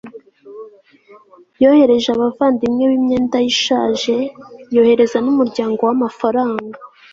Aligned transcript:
yohereje 1.61 2.09
abavandimwe 2.15 2.83
be 2.89 2.95
imyenda 2.99 3.37
ye 3.43 3.47
ishaje, 3.53 4.15
yohereza 4.75 5.17
n'umuryango 5.21 5.79
we 5.87 5.91
amafaranga 5.95 6.77